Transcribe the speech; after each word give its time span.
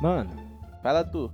Mano, 0.00 0.30
Fala 0.82 1.04
tu. 1.04 1.30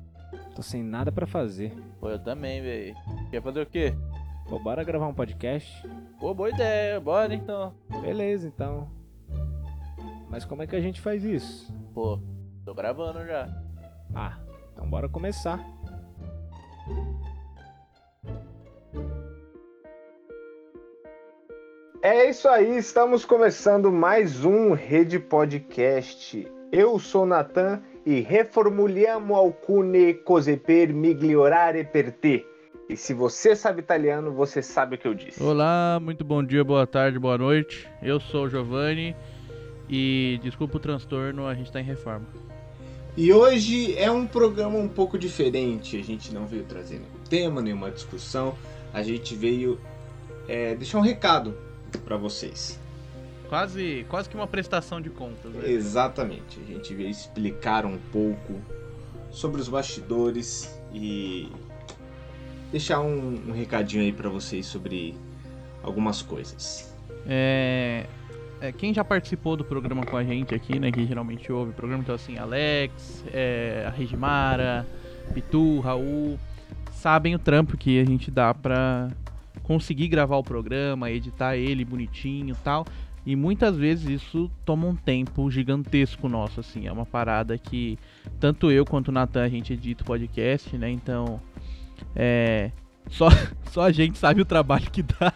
tô 0.54 0.62
sem 0.62 0.82
nada 0.82 1.12
pra 1.12 1.26
fazer. 1.26 1.72
Pô, 2.00 2.10
eu 2.10 2.18
também, 2.18 2.60
velho. 2.60 2.94
Quer 3.30 3.40
fazer 3.42 3.60
o 3.62 3.66
quê? 3.66 3.94
Pô, 4.48 4.58
bora 4.58 4.82
gravar 4.82 5.06
um 5.06 5.14
podcast? 5.14 5.88
Pô, 6.18 6.34
boa 6.34 6.50
ideia. 6.50 6.98
Bora 7.00 7.32
então. 7.34 7.74
Beleza, 8.00 8.48
então. 8.48 8.88
Mas 10.28 10.44
como 10.44 10.62
é 10.62 10.66
que 10.66 10.74
a 10.74 10.80
gente 10.80 11.00
faz 11.00 11.24
isso? 11.24 11.72
Pô, 11.94 12.18
tô 12.64 12.74
gravando 12.74 13.24
já. 13.24 13.48
Ah, 14.14 14.36
então 14.72 14.88
bora 14.88 15.08
começar. 15.08 15.60
É 22.02 22.28
isso 22.30 22.48
aí, 22.48 22.76
estamos 22.76 23.24
começando 23.24 23.90
mais 23.90 24.44
um 24.44 24.72
Rede 24.72 25.18
Podcast. 25.18 26.46
Eu 26.70 26.98
sou 26.98 27.26
Natan 27.26 27.82
e 28.06 28.20
reformuliamo 28.20 29.34
alcune 29.34 30.22
cose 30.22 30.56
per 30.56 30.92
migliorare 30.92 31.84
per 31.84 32.12
te. 32.12 32.46
E 32.88 32.96
se 32.96 33.12
você 33.12 33.56
sabe 33.56 33.80
italiano, 33.80 34.30
você 34.30 34.62
sabe 34.62 34.94
o 34.94 34.98
que 34.98 35.08
eu 35.08 35.14
disse. 35.14 35.42
Olá, 35.42 35.98
muito 36.00 36.24
bom 36.24 36.40
dia, 36.40 36.62
boa 36.62 36.86
tarde, 36.86 37.18
boa 37.18 37.36
noite. 37.36 37.88
Eu 38.00 38.20
sou 38.20 38.44
o 38.44 38.48
Giovanni 38.48 39.16
e 39.90 40.38
desculpa 40.40 40.76
o 40.76 40.80
transtorno, 40.80 41.48
a 41.48 41.54
gente 41.54 41.72
tá 41.72 41.80
em 41.80 41.84
reforma. 41.84 42.28
E 43.16 43.32
hoje 43.32 43.98
é 43.98 44.08
um 44.08 44.24
programa 44.24 44.78
um 44.78 44.88
pouco 44.88 45.18
diferente. 45.18 45.98
A 45.98 46.04
gente 46.04 46.32
não 46.32 46.46
veio 46.46 46.62
trazer 46.62 47.00
nenhum 47.00 47.24
tema, 47.28 47.60
nenhuma 47.60 47.90
discussão. 47.90 48.54
A 48.94 49.02
gente 49.02 49.34
veio 49.34 49.80
é, 50.46 50.76
deixar 50.76 50.98
um 50.98 51.02
recado 51.02 51.56
para 52.04 52.16
vocês. 52.16 52.78
Quase, 53.48 54.04
quase 54.08 54.28
que 54.28 54.34
uma 54.34 54.46
prestação 54.46 55.00
de 55.00 55.10
contas, 55.10 55.52
né? 55.52 55.70
Exatamente. 55.70 56.60
A 56.60 56.72
gente 56.72 56.94
veio 56.94 57.08
explicar 57.08 57.86
um 57.86 57.98
pouco 58.12 58.60
sobre 59.30 59.60
os 59.60 59.68
bastidores 59.68 60.76
e 60.92 61.48
deixar 62.70 63.00
um, 63.00 63.48
um 63.48 63.52
recadinho 63.52 64.02
aí 64.02 64.12
pra 64.12 64.28
vocês 64.28 64.66
sobre 64.66 65.14
algumas 65.82 66.22
coisas. 66.22 66.92
É, 67.26 68.06
é, 68.60 68.72
quem 68.72 68.92
já 68.92 69.04
participou 69.04 69.56
do 69.56 69.64
programa 69.64 70.04
com 70.04 70.16
a 70.16 70.24
gente 70.24 70.54
aqui, 70.54 70.78
né, 70.78 70.90
que 70.90 71.06
geralmente 71.06 71.50
ouve 71.52 71.70
o 71.70 71.74
programa, 71.74 72.02
então 72.02 72.14
assim, 72.14 72.38
Alex, 72.38 73.24
é, 73.32 73.84
a 73.86 73.90
Regimara, 73.90 74.86
Pitu, 75.34 75.80
Raul, 75.80 76.38
sabem 76.92 77.34
o 77.34 77.38
trampo 77.38 77.76
que 77.76 78.00
a 78.00 78.04
gente 78.04 78.30
dá 78.30 78.54
pra 78.54 79.08
conseguir 79.62 80.08
gravar 80.08 80.36
o 80.36 80.42
programa, 80.42 81.10
editar 81.10 81.56
ele 81.56 81.84
bonitinho 81.84 82.54
e 82.54 82.64
tal. 82.64 82.86
E 83.26 83.34
muitas 83.34 83.76
vezes 83.76 84.22
isso 84.22 84.48
toma 84.64 84.86
um 84.86 84.94
tempo 84.94 85.50
gigantesco 85.50 86.28
nosso, 86.28 86.60
assim. 86.60 86.86
É 86.86 86.92
uma 86.92 87.04
parada 87.04 87.58
que 87.58 87.98
tanto 88.38 88.70
eu 88.70 88.84
quanto 88.84 89.08
o 89.08 89.12
Natan 89.12 89.42
a 89.42 89.48
gente 89.48 89.72
edita 89.72 90.04
o 90.04 90.06
podcast, 90.06 90.78
né? 90.78 90.88
Então, 90.88 91.40
é. 92.14 92.70
Só, 93.10 93.28
só 93.72 93.82
a 93.82 93.90
gente 93.90 94.16
sabe 94.16 94.40
o 94.40 94.44
trabalho 94.44 94.88
que 94.92 95.02
dá. 95.02 95.34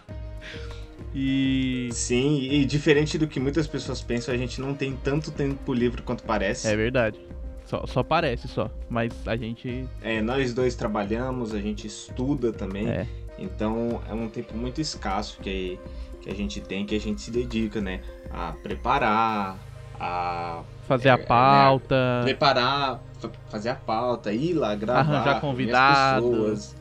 E. 1.12 1.88
Sim, 1.92 2.38
e 2.42 2.64
diferente 2.64 3.18
do 3.18 3.26
que 3.26 3.40
muitas 3.40 3.66
pessoas 3.66 4.00
pensam, 4.00 4.32
a 4.32 4.38
gente 4.38 4.60
não 4.60 4.72
tem 4.72 4.94
tanto 4.94 5.32
tempo 5.32 5.74
livre 5.74 6.00
quanto 6.02 6.22
parece. 6.22 6.68
É 6.68 6.76
verdade. 6.76 7.18
Só, 7.66 7.84
só 7.86 8.04
parece 8.04 8.46
só. 8.46 8.70
Mas 8.88 9.12
a 9.26 9.36
gente. 9.36 9.84
É, 10.00 10.22
nós 10.22 10.54
dois 10.54 10.76
trabalhamos, 10.76 11.52
a 11.52 11.60
gente 11.60 11.88
estuda 11.88 12.52
também. 12.52 12.88
É. 12.88 13.06
Então 13.36 14.00
é 14.08 14.14
um 14.14 14.28
tempo 14.28 14.56
muito 14.56 14.80
escasso 14.80 15.38
que, 15.40 15.78
que 16.22 16.30
a 16.30 16.34
gente 16.34 16.60
tem, 16.60 16.84
que 16.84 16.94
a 16.94 17.00
gente 17.00 17.20
se 17.20 17.30
dedica, 17.30 17.80
né? 17.80 18.00
A 18.32 18.52
preparar, 18.62 19.56
a 19.98 20.62
Fazer 20.86 21.08
É, 21.08 21.12
a 21.12 21.16
né? 21.16 21.22
pauta. 21.24 22.20
preparar, 22.24 23.00
fa- 23.20 23.30
fazer 23.48 23.68
a 23.68 23.74
pauta, 23.74 24.32
ir 24.32 24.54
lá 24.54 24.74
gravar, 24.74 25.00
Arranjar 25.00 25.40
convidado. 25.40 26.28
pessoas, 26.30 26.76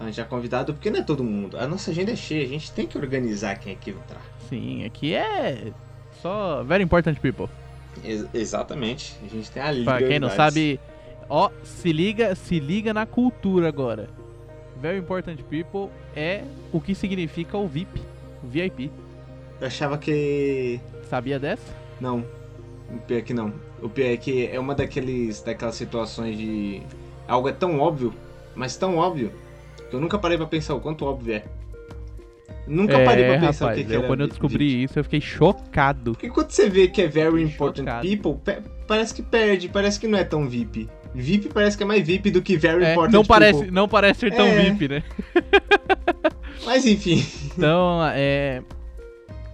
arranjar 0.00 0.24
convidado, 0.26 0.74
porque 0.74 0.90
não 0.90 0.98
é 1.00 1.02
todo 1.02 1.22
mundo. 1.22 1.56
A 1.58 1.66
nossa 1.68 1.90
agenda 1.90 2.10
é 2.12 2.16
cheia, 2.16 2.44
a 2.44 2.48
gente 2.48 2.72
tem 2.72 2.86
que 2.86 2.98
organizar 2.98 3.56
quem 3.56 3.72
é 3.72 3.76
que 3.76 3.90
entrar. 3.90 4.20
Sim, 4.48 4.84
aqui 4.84 5.14
é. 5.14 5.72
Só. 6.20 6.62
Very 6.64 6.82
important 6.82 7.18
people. 7.20 7.48
Ex- 8.04 8.26
exatamente. 8.34 9.14
A 9.24 9.28
gente 9.28 9.50
tem 9.50 9.62
a 9.62 9.70
lista. 9.70 9.90
Pra 9.96 10.06
quem 10.06 10.18
não 10.18 10.30
sabe, 10.30 10.80
ó, 11.28 11.50
se 11.62 11.92
liga, 11.92 12.34
se 12.34 12.58
liga 12.58 12.92
na 12.92 13.06
cultura 13.06 13.68
agora. 13.68 14.08
Very 14.80 14.98
important 14.98 15.40
people 15.44 15.88
é 16.16 16.42
o 16.72 16.80
que 16.80 16.94
significa 16.94 17.56
o 17.56 17.68
VIP, 17.68 18.00
VIP. 18.42 18.90
Eu 19.60 19.66
achava 19.66 19.98
que. 19.98 20.80
Sabia 21.08 21.38
dessa? 21.38 21.62
Não. 22.00 22.24
O 22.92 22.98
pior 23.06 23.18
é 23.18 23.22
que 23.22 23.34
não. 23.34 23.52
O 23.82 23.88
pior 23.88 24.06
é 24.10 24.16
que 24.16 24.46
é 24.46 24.58
uma 24.58 24.74
daqueles, 24.74 25.42
daquelas 25.42 25.74
situações 25.74 26.36
de. 26.36 26.82
Algo 27.28 27.48
é 27.48 27.52
tão 27.52 27.78
óbvio, 27.78 28.12
mas 28.54 28.76
tão 28.76 28.96
óbvio, 28.96 29.32
que 29.88 29.94
eu 29.94 30.00
nunca 30.00 30.18
parei 30.18 30.36
pra 30.36 30.46
pensar 30.46 30.74
o 30.74 30.80
quanto 30.80 31.04
óbvio 31.04 31.34
é. 31.34 31.44
Nunca 32.66 32.98
parei 33.04 33.24
pra 33.24 33.38
pensar 33.38 33.66
rapaz, 33.66 33.78
o 33.78 33.82
que, 33.82 33.88
que 33.88 33.94
eu, 33.94 33.98
era 34.00 34.06
quando 34.08 34.20
eu 34.22 34.28
descobri 34.28 34.82
isso, 34.82 34.98
eu 34.98 35.04
fiquei 35.04 35.20
chocado. 35.20 36.12
Porque 36.12 36.28
quando 36.28 36.50
você 36.50 36.68
vê 36.68 36.86
que 36.88 37.02
é 37.02 37.06
very 37.08 37.42
important 37.42 37.78
Chocado. 37.84 38.08
people, 38.08 38.34
pe- 38.44 38.62
parece 38.86 39.14
que 39.14 39.22
perde, 39.22 39.68
parece 39.68 39.98
que 39.98 40.06
não 40.06 40.18
é 40.18 40.24
tão 40.24 40.48
VIP. 40.48 40.88
VIP 41.14 41.48
parece 41.48 41.76
que 41.76 41.82
é 41.82 41.86
mais 41.86 42.06
VIP 42.06 42.30
do 42.30 42.40
que 42.42 42.56
very 42.56 42.84
É, 42.84 42.92
important 42.92 43.12
não, 43.12 43.22
people. 43.22 43.28
parece, 43.28 43.70
não 43.70 43.88
parece 43.88 44.20
ser 44.20 44.34
tão 44.34 44.46
É. 44.46 44.62
VIP, 44.70 44.88
né? 44.88 45.02
Mas 46.64 46.84
enfim. 46.86 47.24
Então, 47.60 48.02
é, 48.06 48.62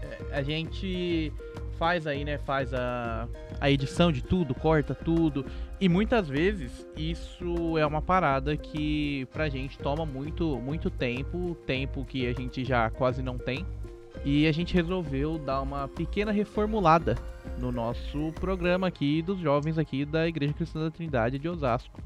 é, 0.01 0.17
a 0.31 0.41
gente 0.41 1.33
faz 1.77 2.07
aí, 2.07 2.25
né, 2.25 2.39
faz 2.39 2.73
a, 2.73 3.29
a 3.61 3.69
edição 3.69 4.13
de 4.13 4.23
tudo, 4.23 4.55
corta 4.55 4.95
tudo, 4.95 5.45
e 5.81 5.89
muitas 5.89 6.29
vezes 6.29 6.87
isso 6.97 7.77
é 7.77 7.85
uma 7.85 8.01
parada 8.01 8.57
que 8.57 9.27
pra 9.33 9.49
gente 9.49 9.77
toma 9.79 10.07
muito, 10.07 10.57
muito 10.59 10.89
tempo, 10.89 11.57
tempo 11.67 12.05
que 12.05 12.29
a 12.29 12.33
gente 12.33 12.65
já 12.65 12.89
quase 12.91 13.23
não 13.23 13.37
tem, 13.37 13.67
e 14.25 14.47
a 14.47 14.53
gente 14.53 14.73
resolveu 14.73 15.37
dar 15.37 15.61
uma 15.61 15.89
pequena 15.89 16.31
reformulada 16.31 17.17
no 17.59 17.73
nosso 17.73 18.33
programa 18.41 18.87
aqui 18.87 19.21
dos 19.21 19.41
jovens 19.41 19.79
aqui 19.79 20.05
da 20.05 20.29
Igreja 20.29 20.53
Cristã 20.53 20.81
da 20.85 20.91
Trindade 20.93 21.39
de 21.39 21.49
Osasco. 21.49 22.01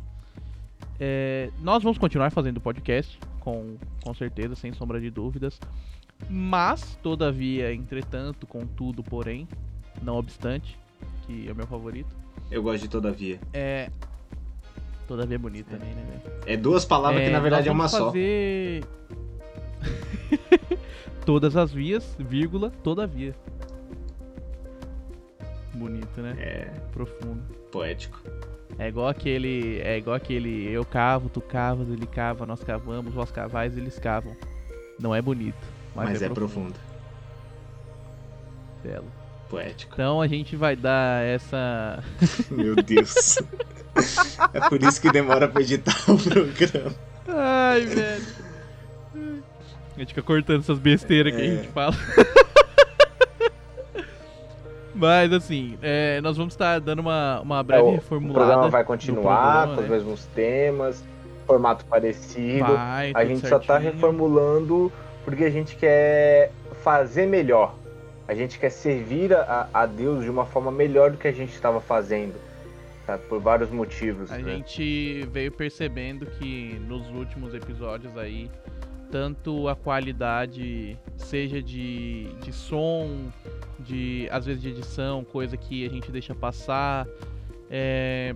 É, 0.98 1.50
nós 1.60 1.82
vamos 1.82 1.98
continuar 1.98 2.30
fazendo 2.30 2.60
podcast, 2.60 3.18
com, 3.40 3.76
com 4.02 4.14
certeza, 4.14 4.54
sem 4.54 4.72
sombra 4.72 5.00
de 5.00 5.10
dúvidas. 5.10 5.58
Mas, 6.28 6.96
todavia, 7.02 7.72
entretanto, 7.72 8.46
contudo, 8.46 9.02
porém, 9.02 9.48
não 10.02 10.16
obstante, 10.16 10.78
que 11.26 11.48
é 11.48 11.52
o 11.52 11.56
meu 11.56 11.66
favorito, 11.66 12.14
Eu 12.50 12.62
gosto 12.62 12.82
de 12.82 12.88
todavia. 12.88 13.40
é. 13.52 13.90
Todavia 15.08 15.34
é 15.34 15.38
bonito 15.38 15.66
também, 15.66 15.92
né, 15.92 16.04
velho? 16.08 16.22
É 16.46 16.56
duas 16.56 16.84
palavras 16.84 17.24
que 17.24 17.30
na 17.30 17.40
verdade 17.40 17.68
é 17.68 17.72
uma 17.72 17.88
vamos 17.88 17.90
só. 17.90 18.06
fazer... 18.06 18.84
Todas 21.26 21.56
as 21.56 21.72
vias, 21.72 22.16
vírgula, 22.16 22.70
todavia. 22.84 23.34
Bonito, 25.74 26.20
né? 26.20 26.36
É 26.38 26.64
Profundo. 26.92 27.42
poético. 27.72 28.20
É 28.78 28.88
igual 28.88 29.08
aquele. 29.08 29.80
É 29.80 29.98
igual 29.98 30.14
aquele. 30.16 30.68
Eu 30.70 30.84
cavo, 30.84 31.28
tu 31.28 31.40
cavas, 31.40 31.88
ele 31.88 32.06
cava, 32.06 32.46
nós 32.46 32.62
cavamos, 32.62 33.12
vós 33.12 33.30
cavais, 33.30 33.76
eles 33.76 33.98
cavam. 33.98 34.36
Não 34.98 35.14
é 35.14 35.20
bonito. 35.20 35.58
Mas, 35.94 36.10
Mas, 36.10 36.22
é, 36.22 36.26
é 36.26 36.28
profundo. 36.28 36.72
profundo. 36.74 36.80
Belo. 38.82 39.06
Poético. 39.48 39.92
Então 39.94 40.20
a 40.20 40.26
gente 40.28 40.54
vai 40.56 40.76
dar 40.76 41.24
essa. 41.24 42.02
Meu 42.50 42.76
Deus. 42.76 43.38
é 44.54 44.60
por 44.68 44.80
isso 44.82 45.00
que 45.00 45.10
demora 45.10 45.48
pra 45.48 45.60
editar 45.60 45.96
o 46.08 46.16
programa. 46.16 46.94
Ai, 47.28 47.80
velho. 47.86 48.26
A 49.96 49.98
gente 50.00 50.08
fica 50.08 50.22
cortando 50.22 50.60
essas 50.60 50.78
besteiras 50.78 51.34
que 51.34 51.40
a 51.40 51.44
É. 51.44 51.48
gente 51.56 51.68
fala. 51.68 51.94
Mas 54.94 55.32
assim, 55.32 55.78
é, 55.82 56.20
nós 56.20 56.36
vamos 56.36 56.52
estar 56.52 56.78
dando 56.80 56.98
uma, 57.00 57.40
uma 57.40 57.62
breve 57.62 57.82
É, 57.84 57.86
o 57.86 57.92
reformulada. 57.92 58.44
programa 58.46 58.68
vai 58.70 58.84
continuar 58.84 59.66
programa, 59.66 59.74
com 59.76 59.80
os 59.82 59.88
né? 59.88 59.96
mesmos 59.96 60.26
temas, 60.34 61.04
formato 61.46 61.84
parecido. 61.86 62.66
Vai, 62.74 63.12
a 63.14 63.24
gente 63.24 63.48
só 63.48 63.58
tá 63.58 63.74
certinho. 63.80 63.92
reformulando 63.92 64.92
porque 65.24 65.44
a 65.44 65.50
gente 65.50 65.76
quer 65.76 66.52
fazer 66.82 67.26
melhor. 67.26 67.74
A 68.26 68.34
gente 68.34 68.58
quer 68.58 68.70
servir 68.70 69.34
a, 69.34 69.68
a 69.72 69.86
Deus 69.86 70.22
de 70.22 70.30
uma 70.30 70.46
forma 70.46 70.70
melhor 70.70 71.10
do 71.10 71.18
que 71.18 71.26
a 71.26 71.32
gente 71.32 71.52
estava 71.52 71.80
fazendo. 71.80 72.34
tá? 73.06 73.18
Por 73.18 73.40
vários 73.40 73.70
motivos. 73.70 74.30
A 74.30 74.38
né? 74.38 74.44
gente 74.44 75.28
veio 75.32 75.50
percebendo 75.50 76.26
que 76.26 76.80
nos 76.86 77.08
últimos 77.10 77.54
episódios 77.54 78.16
aí, 78.16 78.50
tanto 79.10 79.68
a 79.68 79.74
qualidade, 79.74 80.96
seja 81.16 81.60
de, 81.60 82.32
de 82.40 82.52
som, 82.52 83.30
de 83.80 84.28
às 84.30 84.46
vezes 84.46 84.62
de 84.62 84.68
edição, 84.70 85.24
coisa 85.24 85.56
que 85.56 85.84
a 85.84 85.90
gente 85.90 86.10
deixa 86.12 86.34
passar, 86.34 87.06
é, 87.68 88.34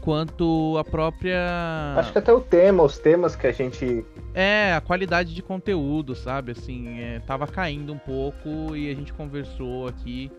quanto 0.00 0.76
a 0.78 0.84
própria. 0.84 1.94
Acho 1.96 2.12
que 2.12 2.18
até 2.18 2.32
o 2.32 2.40
tema, 2.40 2.82
os 2.82 2.98
temas 2.98 3.36
que 3.36 3.46
a 3.46 3.52
gente. 3.52 4.04
É, 4.38 4.74
a 4.74 4.80
qualidade 4.82 5.34
de 5.34 5.40
conteúdo, 5.42 6.14
sabe? 6.14 6.52
Assim, 6.52 6.98
é, 7.00 7.20
tava 7.20 7.46
caindo 7.46 7.90
um 7.94 7.98
pouco 7.98 8.76
e 8.76 8.90
a 8.90 8.94
gente 8.94 9.10
conversou 9.14 9.88
aqui 9.88 10.30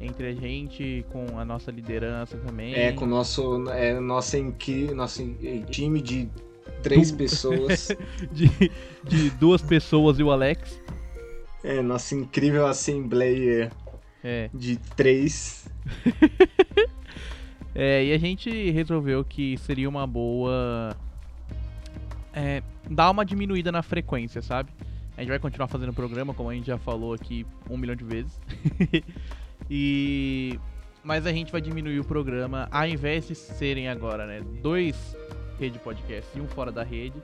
entre 0.00 0.28
a 0.28 0.34
gente, 0.34 1.04
com 1.10 1.38
a 1.38 1.44
nossa 1.44 1.70
liderança 1.70 2.36
também. 2.38 2.74
É, 2.74 2.92
com 2.92 3.04
o 3.04 3.08
nosso, 3.08 3.68
é, 3.70 4.00
nosso, 4.00 4.36
nosso 4.94 5.22
in- 5.22 5.62
time 5.68 6.00
de 6.00 6.30
três 6.82 7.10
Du- 7.12 7.18
pessoas. 7.18 7.88
de, 8.32 8.48
de 9.04 9.30
duas 9.32 9.60
pessoas 9.60 10.18
e 10.18 10.22
o 10.22 10.30
Alex. 10.30 10.80
é, 11.62 11.82
nossa 11.82 12.14
incrível 12.14 12.66
assembleia 12.66 13.70
É. 14.24 14.48
de 14.54 14.76
três. 14.96 15.68
É, 17.78 18.02
e 18.06 18.12
a 18.14 18.18
gente 18.18 18.70
resolveu 18.70 19.22
que 19.22 19.58
seria 19.58 19.86
uma 19.86 20.06
boa. 20.06 20.96
É, 22.36 22.62
dar 22.90 23.10
uma 23.10 23.24
diminuída 23.24 23.72
na 23.72 23.82
frequência, 23.82 24.42
sabe? 24.42 24.70
A 25.16 25.22
gente 25.22 25.30
vai 25.30 25.38
continuar 25.38 25.68
fazendo 25.68 25.88
o 25.88 25.94
programa, 25.94 26.34
como 26.34 26.50
a 26.50 26.54
gente 26.54 26.66
já 26.66 26.76
falou 26.76 27.14
aqui 27.14 27.46
um 27.70 27.78
milhão 27.78 27.96
de 27.96 28.04
vezes. 28.04 28.38
e. 29.70 30.60
Mas 31.02 31.24
a 31.24 31.32
gente 31.32 31.50
vai 31.50 31.60
diminuir 31.60 32.00
o 32.00 32.04
programa, 32.04 32.68
ao 32.70 32.86
invés 32.86 33.26
de 33.26 33.34
serem 33.34 33.88
agora, 33.88 34.26
né? 34.26 34.42
Dois 34.60 35.16
rede 35.58 35.78
podcast 35.78 36.30
e 36.36 36.40
um 36.40 36.46
fora 36.46 36.70
da 36.70 36.82
rede, 36.82 37.16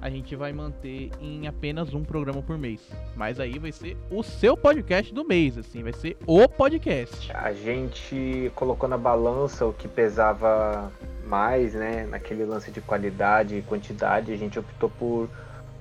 a 0.00 0.10
gente 0.10 0.34
vai 0.36 0.52
manter 0.52 1.10
em 1.20 1.46
apenas 1.46 1.94
um 1.94 2.04
programa 2.04 2.42
por 2.42 2.56
mês. 2.56 2.80
Mas 3.16 3.40
aí 3.40 3.58
vai 3.58 3.72
ser 3.72 3.96
o 4.10 4.22
seu 4.22 4.56
podcast 4.56 5.12
do 5.12 5.24
mês, 5.24 5.58
assim, 5.58 5.82
vai 5.82 5.92
ser 5.92 6.16
o 6.26 6.48
podcast. 6.48 7.30
A 7.32 7.52
gente 7.52 8.50
colocou 8.54 8.88
na 8.88 8.98
balança 8.98 9.66
o 9.66 9.72
que 9.72 9.88
pesava 9.88 10.90
mais, 11.28 11.74
né? 11.74 12.06
Naquele 12.10 12.44
lance 12.44 12.70
de 12.70 12.80
qualidade 12.80 13.56
e 13.56 13.62
quantidade, 13.62 14.32
a 14.32 14.36
gente 14.36 14.58
optou 14.58 14.90
por, 14.90 15.28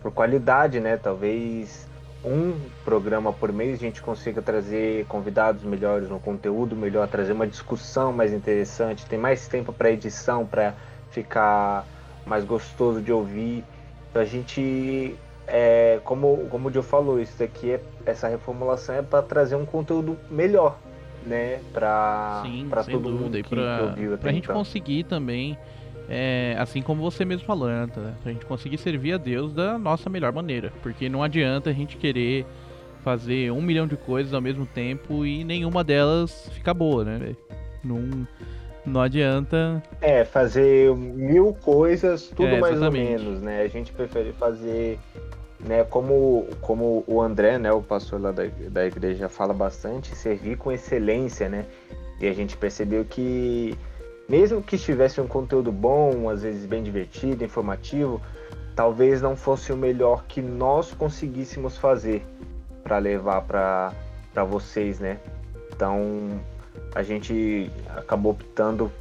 por 0.01 0.11
qualidade, 0.11 0.79
né? 0.79 0.97
Talvez 0.97 1.87
um 2.23 2.59
programa 2.83 3.31
por 3.31 3.51
mês 3.53 3.75
a 3.75 3.77
gente 3.77 4.01
consiga 4.01 4.41
trazer 4.41 5.05
convidados 5.05 5.63
melhores 5.63 6.09
no 6.09 6.19
conteúdo 6.19 6.75
melhor, 6.75 7.07
trazer 7.07 7.31
uma 7.31 7.47
discussão 7.47 8.11
mais 8.11 8.33
interessante, 8.33 9.05
tem 9.05 9.17
mais 9.17 9.47
tempo 9.47 9.71
para 9.71 9.91
edição, 9.91 10.45
para 10.45 10.73
ficar 11.11 11.85
mais 12.25 12.43
gostoso 12.43 13.01
de 13.01 13.11
ouvir. 13.11 13.63
Então 14.09 14.21
a 14.21 14.25
gente, 14.25 15.15
é, 15.47 15.99
como, 16.03 16.47
como 16.49 16.69
o 16.69 16.73
Joe 16.73 16.83
falou, 16.83 17.19
isso 17.19 17.37
daqui 17.39 17.71
é, 17.71 17.81
essa 18.05 18.27
reformulação 18.27 18.95
é 18.95 19.01
para 19.01 19.21
trazer 19.21 19.55
um 19.55 19.65
conteúdo 19.65 20.17
melhor, 20.29 20.77
né? 21.27 21.59
Para 21.73 22.43
para 22.69 22.83
todo 22.83 22.99
dúvida. 23.01 23.23
mundo 23.23 23.43
que, 23.43 23.49
pra, 23.49 23.77
que 23.77 23.83
ouviu 23.83 24.13
até 24.13 24.21
pra 24.21 24.31
gente 24.31 24.43
então. 24.45 24.55
conseguir 24.55 25.03
também, 25.03 25.57
é, 26.09 26.55
assim 26.57 26.81
como 26.81 27.01
você 27.01 27.25
mesmo 27.25 27.45
falou, 27.45 27.67
né, 27.67 27.81
Nathan? 27.81 28.13
Pra 28.23 28.31
gente 28.31 28.45
conseguir 28.45 28.77
servir 28.77 29.13
a 29.13 29.17
Deus 29.17 29.53
da 29.53 29.77
nossa 29.77 30.09
melhor 30.09 30.31
maneira. 30.33 30.71
Porque 30.81 31.09
não 31.09 31.21
adianta 31.21 31.69
a 31.69 31.73
gente 31.73 31.97
querer 31.97 32.45
fazer 33.03 33.51
um 33.51 33.61
milhão 33.61 33.87
de 33.87 33.95
coisas 33.95 34.33
ao 34.33 34.41
mesmo 34.41 34.65
tempo 34.65 35.25
e 35.25 35.43
nenhuma 35.43 35.83
delas 35.83 36.49
ficar 36.53 36.73
boa, 36.73 37.05
né? 37.05 37.35
Não, 37.83 38.27
não 38.85 39.01
adianta. 39.01 39.81
É, 40.01 40.25
fazer 40.25 40.93
mil 40.95 41.53
coisas, 41.53 42.27
tudo 42.27 42.47
É, 42.47 42.59
mais 42.59 42.81
ou 42.81 42.91
menos, 42.91 43.41
né? 43.41 43.61
A 43.61 43.67
gente 43.67 43.91
prefere 43.91 44.33
fazer, 44.33 44.99
né, 45.59 45.83
como, 45.83 46.47
como 46.61 47.03
o 47.07 47.21
André, 47.21 47.57
né, 47.57 47.71
o 47.71 47.81
pastor 47.81 48.21
lá 48.21 48.31
da, 48.31 48.43
da 48.69 48.85
igreja 48.85 49.27
fala 49.27 49.53
bastante, 49.53 50.15
servir 50.15 50.57
com 50.57 50.71
excelência, 50.71 51.49
né? 51.49 51.65
E 52.19 52.27
a 52.27 52.33
gente 52.33 52.57
percebeu 52.57 53.05
que 53.05 53.77
mesmo 54.27 54.61
que 54.61 54.77
tivesse 54.77 55.21
um 55.21 55.27
conteúdo 55.27 55.71
bom, 55.71 56.29
às 56.29 56.41
vezes 56.41 56.65
bem 56.65 56.83
divertido, 56.83 57.43
informativo, 57.43 58.21
talvez 58.75 59.21
não 59.21 59.35
fosse 59.35 59.71
o 59.71 59.77
melhor 59.77 60.25
que 60.27 60.41
nós 60.41 60.93
conseguíssemos 60.93 61.77
fazer 61.77 62.25
para 62.83 62.97
levar 62.97 63.41
para 63.41 64.43
vocês, 64.43 64.99
né? 64.99 65.19
Então 65.73 66.39
a 66.93 67.03
gente 67.03 67.71
acabou 67.95 68.33
optando 68.33 68.91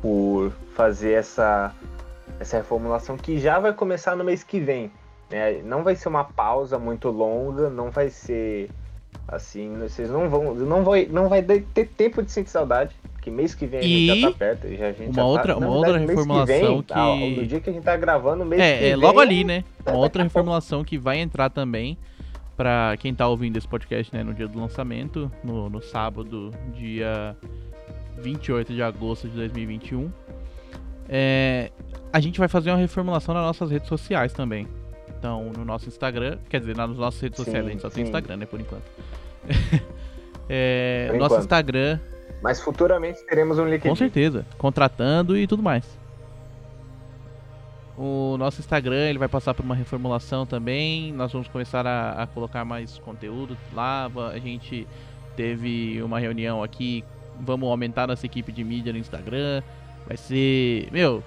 por 0.00 0.52
fazer 0.74 1.12
essa, 1.12 1.74
essa 2.38 2.58
reformulação 2.58 3.16
que 3.16 3.38
já 3.38 3.58
vai 3.58 3.72
começar 3.72 4.14
no 4.16 4.24
mês 4.24 4.42
que 4.42 4.60
vem. 4.60 4.90
Né? 5.30 5.62
Não 5.64 5.82
vai 5.82 5.96
ser 5.96 6.08
uma 6.08 6.24
pausa 6.24 6.78
muito 6.78 7.08
longa, 7.08 7.68
não 7.70 7.90
vai 7.90 8.10
ser 8.10 8.70
assim, 9.26 9.76
vocês 9.78 10.10
não 10.10 10.28
vão, 10.28 10.54
não 10.54 10.84
vai, 10.84 11.06
não 11.10 11.28
vai 11.28 11.42
ter 11.42 11.86
tempo 11.88 12.22
de 12.22 12.30
sentir 12.30 12.50
saudade, 12.50 12.94
que 13.22 13.30
mês 13.30 13.54
que 13.54 13.64
vem 13.66 13.80
a 13.80 13.82
E 13.82 14.06
gente 14.08 14.20
já 14.20 14.30
tá 14.30 14.36
perto, 14.38 14.66
e 14.66 14.76
já, 14.76 14.86
a 14.88 14.92
gente 14.92 15.06
uma 15.06 15.14
já 15.14 15.20
tá- 15.22 15.26
outra- 15.26 15.54
na 15.54 15.66
uma 15.66 15.66
verdade, 15.66 15.76
outra 15.78 15.92
mês 15.98 16.04
que 16.10 16.14
reformulação 16.16 16.74
vem, 16.74 16.82
que- 16.82 16.92
ah, 16.92 17.16
no 17.40 17.46
dia 17.46 17.60
que 17.60 17.70
a 17.70 17.72
gente 17.72 17.82
tá 17.84 17.96
gravando, 17.96 18.44
mês 18.44 18.60
que 18.60 18.68
É, 18.68 18.76
é 18.76 18.80
vem, 18.90 18.96
logo 18.96 19.18
ali, 19.20 19.44
né? 19.44 19.64
Uma 19.86 19.96
outra 19.96 20.22
a 20.22 20.24
reformulação 20.26 20.84
que 20.84 20.98
vai 20.98 21.18
entrar 21.18 21.48
também 21.48 21.96
pra 22.56 22.96
quem 22.98 23.14
tá 23.14 23.26
ouvindo 23.26 23.56
esse 23.56 23.66
podcast, 23.66 24.14
né, 24.14 24.22
no 24.22 24.34
dia 24.34 24.46
do 24.46 24.58
lançamento, 24.60 25.30
no, 25.42 25.68
no 25.70 25.80
sábado, 25.82 26.50
dia 26.74 27.34
28 28.18 28.74
de 28.74 28.82
agosto 28.82 29.26
de 29.28 29.34
2021. 29.36 30.10
É, 31.08 31.70
a 32.12 32.20
gente 32.20 32.38
vai 32.38 32.48
fazer 32.48 32.70
uma 32.70 32.78
reformulação 32.78 33.34
nas 33.34 33.42
nossas 33.44 33.70
redes 33.70 33.88
sociais 33.88 34.32
também. 34.32 34.68
Então, 35.24 35.50
no 35.56 35.64
nosso 35.64 35.88
Instagram, 35.88 36.36
quer 36.50 36.60
dizer, 36.60 36.76
nas 36.76 36.90
nossas 36.90 37.18
redes 37.18 37.38
Sim, 37.38 37.44
sociais, 37.46 37.66
a 37.66 37.70
gente 37.70 37.80
só 37.80 37.88
tem 37.88 38.04
sim. 38.04 38.08
Instagram, 38.10 38.36
né, 38.36 38.44
por 38.44 38.60
enquanto. 38.60 38.84
É, 40.46 41.06
Por 41.08 41.16
nosso 41.16 41.36
enquanto. 41.36 41.44
Instagram, 41.44 41.98
Mas 42.42 42.60
futuramente 42.60 43.24
teremos 43.24 43.58
um 43.58 43.64
LinkedIn. 43.64 43.88
com 43.88 43.96
certeza, 43.96 44.44
contratando 44.58 45.38
e 45.38 45.46
tudo 45.46 45.62
mais. 45.62 45.86
O 47.96 48.36
nosso 48.38 48.60
Instagram 48.60 49.08
ele 49.08 49.18
vai 49.18 49.26
passar 49.26 49.54
por 49.54 49.64
uma 49.64 49.74
reformulação 49.74 50.44
também. 50.44 51.14
Nós 51.14 51.32
vamos 51.32 51.48
começar 51.48 51.86
a, 51.86 52.24
a 52.24 52.26
colocar 52.26 52.62
mais 52.62 52.98
conteúdo 52.98 53.56
lá. 53.72 54.10
A 54.30 54.38
gente 54.38 54.86
teve 55.34 56.02
uma 56.02 56.18
reunião 56.20 56.62
aqui. 56.62 57.02
Vamos 57.40 57.66
aumentar 57.70 58.06
nossa 58.06 58.26
equipe 58.26 58.52
de 58.52 58.62
mídia 58.62 58.92
no 58.92 58.98
Instagram. 58.98 59.62
Vai 60.06 60.18
ser. 60.18 60.88
Meu, 60.92 61.24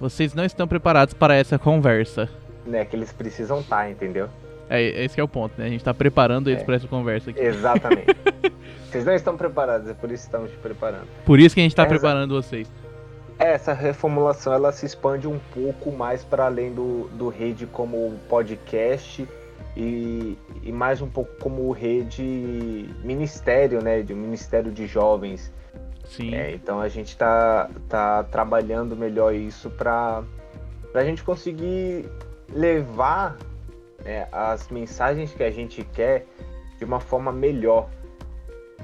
vocês 0.00 0.34
não 0.34 0.44
estão 0.44 0.68
preparados 0.68 1.14
para 1.14 1.34
essa 1.34 1.58
conversa. 1.58 2.30
Né, 2.66 2.84
que 2.84 2.94
eles 2.94 3.12
precisam 3.12 3.60
estar, 3.60 3.90
entendeu? 3.90 4.28
É, 4.68 4.82
esse 5.04 5.14
que 5.14 5.20
é 5.20 5.24
o 5.24 5.28
ponto, 5.28 5.52
né? 5.58 5.66
A 5.66 5.68
gente 5.68 5.82
tá 5.82 5.92
preparando 5.94 6.48
eles 6.50 6.62
É. 6.62 6.64
para 6.64 6.76
essa 6.76 6.86
conversa 6.86 7.30
aqui. 7.30 7.40
Exatamente. 7.40 8.06
Vocês 8.90 9.04
não 9.04 9.14
estão 9.14 9.36
preparados, 9.36 9.88
é 9.88 9.94
por 9.94 10.10
isso 10.10 10.24
que 10.24 10.28
estamos 10.28 10.50
te 10.50 10.56
preparando. 10.58 11.06
Por 11.24 11.38
isso 11.40 11.54
que 11.54 11.60
a 11.60 11.64
gente 11.64 11.74
tá 11.74 11.82
É, 11.82 11.86
exa- 11.86 11.94
preparando 11.94 12.34
vocês. 12.40 12.70
Essa 13.38 13.72
reformulação 13.72 14.52
ela 14.52 14.70
se 14.72 14.84
expande 14.84 15.26
um 15.26 15.38
pouco 15.54 15.90
mais 15.90 16.22
para 16.24 16.44
além 16.46 16.72
do, 16.74 17.08
do 17.14 17.28
rede 17.28 17.66
como 17.66 18.12
podcast 18.28 19.26
e, 19.76 20.36
e 20.62 20.70
mais 20.72 21.00
um 21.00 21.08
pouco 21.08 21.30
como 21.40 21.70
rede 21.72 22.88
ministério, 23.02 23.80
né? 23.80 24.02
De 24.02 24.12
ministério 24.12 24.70
de 24.70 24.86
jovens. 24.86 25.52
Sim. 26.04 26.34
É, 26.34 26.52
então 26.52 26.80
a 26.80 26.88
gente 26.88 27.16
tá, 27.16 27.70
tá 27.88 28.24
trabalhando 28.24 28.94
melhor 28.96 29.32
isso 29.34 29.70
para 29.70 30.22
a 30.94 31.04
gente 31.04 31.22
conseguir 31.22 32.06
levar 32.52 33.36
né, 34.04 34.28
as 34.32 34.68
mensagens 34.68 35.32
que 35.32 35.42
a 35.42 35.50
gente 35.50 35.84
quer 35.84 36.26
de 36.78 36.84
uma 36.84 37.00
forma 37.00 37.32
melhor, 37.32 37.88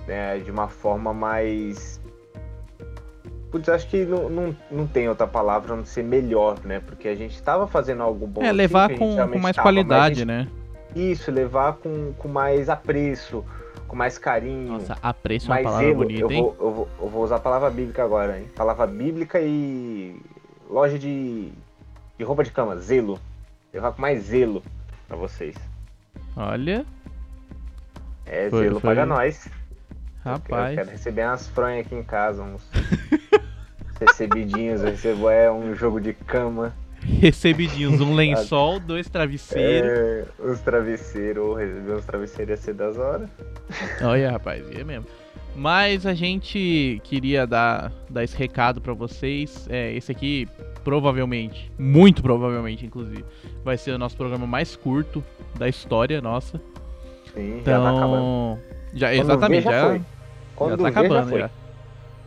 né, 0.06 0.38
de 0.38 0.50
uma 0.50 0.68
forma 0.68 1.12
mais. 1.12 2.00
Putz, 3.50 3.68
acho 3.68 3.88
que 3.88 4.04
não, 4.04 4.28
não, 4.28 4.56
não 4.70 4.87
tem 4.87 5.08
outra 5.08 5.26
palavra 5.26 5.73
a 5.73 5.76
não 5.76 5.85
ser 5.85 6.02
melhor, 6.02 6.58
né? 6.64 6.80
Porque 6.85 7.08
a 7.08 7.14
gente 7.14 7.35
estava 7.35 7.66
fazendo 7.66 8.02
algo 8.02 8.26
bom. 8.26 8.42
É, 8.42 8.49
assim, 8.49 8.56
levar 8.56 8.88
que 8.88 8.94
a 8.94 8.99
gente 8.99 9.16
com, 9.16 9.28
com 9.32 9.38
mais 9.38 9.56
tava, 9.56 9.64
qualidade, 9.66 10.14
gente- 10.16 10.26
né? 10.26 10.49
Isso, 10.94 11.30
levar 11.30 11.75
com, 11.75 12.12
com 12.14 12.28
mais 12.28 12.68
apreço, 12.68 13.44
com 13.87 13.94
mais 13.94 14.18
carinho. 14.18 14.73
Nossa, 14.73 14.96
apreço 15.02 15.46
é 15.46 15.49
uma 15.49 15.54
mais 15.54 15.64
palavra 15.64 15.87
zelo. 15.87 15.99
bonita, 15.99 16.20
eu, 16.23 16.30
hein? 16.30 16.42
vou, 16.42 16.56
eu, 16.61 16.75
vou, 16.75 16.88
eu 17.00 17.08
vou 17.08 17.23
usar 17.25 17.37
a 17.37 17.40
palavra 17.40 17.70
bíblica 17.70 18.02
agora, 18.04 18.38
hein? 18.38 18.49
Palavra 18.54 18.87
bíblica 18.87 19.38
e 19.40 20.20
loja 20.68 20.99
de, 20.99 21.52
de 22.18 22.25
roupa 22.25 22.42
de 22.42 22.50
cama, 22.50 22.76
zelo. 22.76 23.18
Levar 23.76 23.92
com 23.92 24.00
mais 24.00 24.23
zelo 24.23 24.62
pra 25.06 25.16
vocês. 25.18 25.54
Olha, 26.35 26.87
É, 28.25 28.49
Foi- 28.49 28.64
zelo 28.64 28.80
foi- 28.80 28.90
paga 28.90 29.04
nós. 29.06 29.47
Eu 30.25 30.33
rapaz. 30.33 30.75
quero 30.75 30.90
receber 30.90 31.26
umas 31.26 31.47
fronhas 31.49 31.87
aqui 31.87 31.95
em 31.95 32.02
casa, 32.02 32.42
uns 32.42 32.62
recebidinhos. 34.00 34.80
Eu 34.83 34.90
recebo 34.90 35.28
é 35.28 35.52
um 35.52 35.75
jogo 35.75 36.00
de 36.00 36.12
cama, 36.14 36.75
Recebidinhos, 37.02 38.00
um 38.00 38.14
lençol, 38.16 38.80
dois 38.80 39.09
travesseiros. 39.09 39.90
é, 39.90 40.25
uns 40.42 40.61
travesseiros. 40.61 41.56
Receber 41.59 41.92
uns 41.95 42.04
travesseiros 42.06 42.50
ia 42.50 42.56
ser 42.56 42.75
das 42.75 42.97
horas. 42.97 43.28
Olha, 44.02 44.30
rapaz, 44.33 44.64
é 44.75 44.83
mesmo. 44.83 45.06
Mas 45.54 46.04
a 46.04 46.14
gente 46.14 47.00
queria 47.04 47.47
dar, 47.47 47.92
dar 48.11 48.25
esse 48.25 48.37
recado 48.37 48.80
pra 48.80 48.92
vocês. 48.95 49.66
É, 49.71 49.92
esse 49.92 50.11
aqui, 50.11 50.49
provavelmente, 50.86 51.68
muito 51.76 52.22
provavelmente, 52.22 52.86
inclusive, 52.86 53.24
vai 53.64 53.76
ser 53.76 53.90
o 53.90 53.98
nosso 53.98 54.16
programa 54.16 54.46
mais 54.46 54.76
curto 54.76 55.20
da 55.58 55.68
história 55.68 56.20
nossa. 56.20 56.62
Sim, 57.34 57.60
já 57.66 57.80
tá 57.80 57.90
acabando. 57.90 58.14
Então, 58.14 58.58
já, 58.94 59.08
Quando 59.08 59.20
exatamente, 59.20 59.64
já 59.64 59.70
já. 59.72 60.00
Quando 60.54 60.70
já 60.70 60.76
tá 60.76 60.88
acabando 60.88 61.30
já 61.30 61.38
já. 61.38 61.50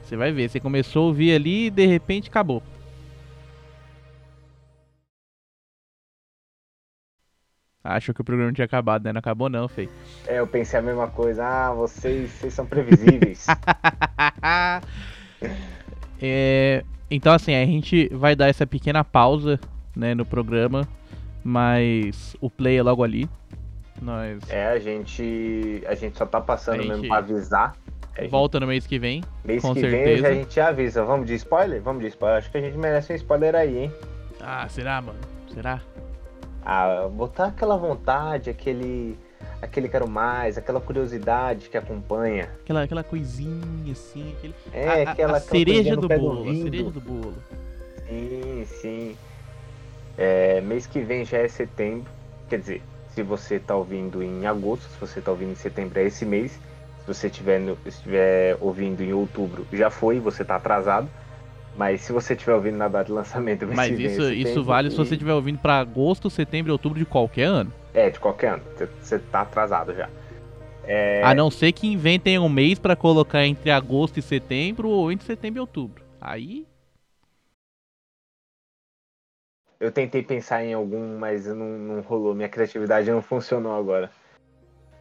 Você 0.03 0.17
vai 0.17 0.33
ver, 0.33 0.49
você 0.49 0.59
começou 0.59 1.03
a 1.03 1.05
ouvir 1.05 1.33
ali 1.33 1.67
e 1.67 1.69
de 1.69 1.85
repente 1.85 2.27
acabou. 2.27 2.61
Achou 7.81 8.13
que 8.13 8.19
o 8.19 8.25
programa 8.25 8.51
tinha 8.51 8.65
acabado, 8.65 9.05
né? 9.05 9.13
Não 9.13 9.19
acabou 9.19 9.47
não, 9.47 9.69
Fei. 9.69 9.87
É, 10.27 10.37
eu 10.41 10.45
pensei 10.45 10.77
a 10.77 10.81
mesma 10.81 11.07
coisa. 11.07 11.45
Ah, 11.45 11.73
vocês, 11.73 12.29
vocês 12.29 12.53
são 12.53 12.65
previsíveis. 12.65 13.47
É, 16.21 16.83
então, 17.09 17.33
assim, 17.33 17.55
a 17.55 17.65
gente 17.65 18.09
vai 18.13 18.35
dar 18.35 18.47
essa 18.47 18.65
pequena 18.65 19.03
pausa, 19.03 19.59
né, 19.95 20.13
no 20.13 20.25
programa, 20.25 20.87
mas 21.43 22.35
o 22.39 22.49
play 22.49 22.77
é 22.77 22.83
logo 22.83 23.03
ali. 23.03 23.29
Nós 24.01 24.39
é, 24.49 24.67
a 24.67 24.79
gente, 24.79 25.83
a 25.85 25.93
gente 25.93 26.17
só 26.17 26.25
tá 26.25 26.39
passando 26.39 26.77
gente 26.81 26.89
mesmo 26.89 27.07
pra 27.07 27.17
avisar. 27.17 27.75
Gente- 28.17 28.29
volta 28.29 28.59
no 28.59 28.67
mês 28.67 28.87
que 28.87 28.97
vem. 28.97 29.23
Mês 29.43 29.61
com 29.61 29.73
que 29.73 29.81
vem 29.81 29.91
certeza. 29.91 30.21
já 30.21 30.27
a 30.29 30.33
gente 30.33 30.59
avisa. 30.59 31.03
Vamos 31.03 31.27
de 31.27 31.35
spoiler? 31.35 31.81
Vamos 31.81 32.01
de 32.01 32.07
spoiler. 32.07 32.37
Acho 32.37 32.51
que 32.51 32.57
a 32.57 32.61
gente 32.61 32.77
merece 32.77 33.11
um 33.13 33.15
spoiler 33.15 33.55
aí, 33.55 33.77
hein? 33.77 33.93
Ah, 34.41 34.67
será, 34.69 35.01
mano? 35.01 35.19
Será? 35.53 35.81
Ah, 36.65 37.07
botar 37.11 37.47
aquela 37.47 37.77
vontade, 37.77 38.49
aquele. 38.49 39.17
Aquele 39.61 39.89
quero 39.89 40.07
mais, 40.07 40.57
aquela 40.57 40.79
curiosidade 40.79 41.69
que 41.69 41.77
acompanha. 41.77 42.49
Aquela, 42.63 42.83
aquela 42.83 43.03
coisinha 43.03 43.91
assim, 43.91 44.33
aquele... 44.37 44.55
É, 44.71 44.87
a, 44.87 44.93
a- 44.93 45.11
aquela, 45.11 45.37
a 45.37 45.39
cereja 45.41 45.95
do 45.95 46.07
bolo, 46.07 46.31
a 46.31 46.47
ouvido. 46.47 46.63
cereja 46.63 46.91
do 46.91 47.01
bolo. 47.01 47.35
Sim, 48.07 48.65
sim. 48.65 49.17
É, 50.17 50.61
mês 50.61 50.87
que 50.87 50.99
vem 51.01 51.23
já 51.25 51.37
é 51.39 51.47
setembro. 51.47 52.11
Quer 52.49 52.59
dizer, 52.59 52.81
se 53.09 53.21
você 53.21 53.59
tá 53.59 53.75
ouvindo 53.75 54.23
em 54.23 54.45
agosto, 54.45 54.83
se 54.89 54.99
você 54.99 55.21
tá 55.21 55.31
ouvindo 55.31 55.51
em 55.51 55.55
setembro 55.55 55.99
é 55.99 56.03
esse 56.03 56.25
mês. 56.25 56.53
Se 57.01 57.07
você 57.07 57.27
estiver 57.27 57.59
no- 57.59 57.77
estiver 57.85 58.57
ouvindo 58.59 59.01
em 59.03 59.13
outubro, 59.13 59.65
já 59.73 59.89
foi, 59.89 60.19
você 60.19 60.43
tá 60.45 60.55
atrasado. 60.55 61.09
Mas 61.75 62.01
se 62.01 62.11
você 62.11 62.33
estiver 62.33 62.53
ouvindo 62.55 62.77
na 62.77 62.87
data 62.87 63.05
de 63.05 63.11
lançamento, 63.11 63.65
Mas 63.67 63.91
é 63.91 63.93
isso, 63.95 64.33
isso 64.33 64.63
vale 64.63 64.89
se 64.89 64.95
e- 64.95 64.97
você 64.97 65.13
estiver 65.15 65.33
ouvindo 65.33 65.59
pra 65.59 65.79
agosto, 65.79 66.29
setembro 66.29 66.71
e 66.71 66.73
outubro 66.73 66.97
de 66.99 67.05
qualquer 67.05 67.43
ano. 67.45 67.71
É, 67.93 68.09
de 68.09 68.19
qualquer 68.19 68.53
ano. 68.53 68.63
Você- 69.01 69.19
tá 69.19 69.41
atrasado 69.41 69.93
já. 69.93 70.09
É, 70.83 71.23
A 71.23 71.33
não 71.33 71.51
ser 71.51 71.71
que 71.71 71.87
inventem 71.87 72.39
um 72.39 72.49
mês 72.49 72.79
pra 72.79 72.95
colocar 72.95 73.45
entre 73.45 73.69
agosto 73.71 74.17
e 74.17 74.21
setembro 74.21 74.89
ou 74.89 75.11
entre 75.11 75.25
setembro 75.25 75.59
e 75.59 75.61
outubro. 75.61 76.03
Aí, 76.21 76.65
Eu 79.79 79.91
tentei 79.93 80.21
pensar 80.21 80.63
em 80.63 80.73
algum, 80.73 81.17
mas 81.17 81.45
não, 81.45 81.55
não 81.55 82.01
rolou. 82.01 82.35
Minha 82.35 82.49
criatividade 82.49 83.09
não 83.09 83.21
funcionou 83.21 83.73
agora. 83.73 84.11